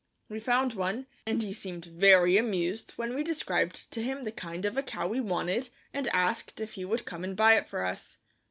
[0.29, 4.65] We found one and he seemed very amused when we described to him the kind
[4.65, 7.83] of a cow we wanted, and asked if he would come and buy it for
[7.85, 8.17] us.